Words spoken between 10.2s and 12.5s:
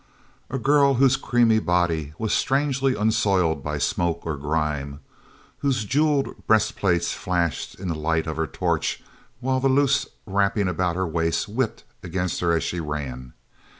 wrappings about her waist whipped against